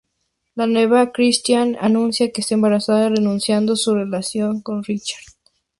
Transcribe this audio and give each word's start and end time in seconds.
La 0.55 0.65
Nueva 0.65 1.11
Christine 1.11 1.77
anuncia 1.79 2.31
que 2.31 2.41
está 2.41 2.55
embarazada, 2.55 3.09
reanudando 3.09 3.75
su 3.75 3.93
relación 3.93 4.59
con 4.61 4.83
Richard. 4.83 5.21